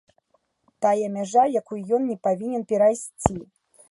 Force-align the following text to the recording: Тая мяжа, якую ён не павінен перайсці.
Тая 0.85 1.07
мяжа, 1.17 1.43
якую 1.61 1.79
ён 1.97 2.09
не 2.11 2.17
павінен 2.27 2.65
перайсці. 2.71 3.35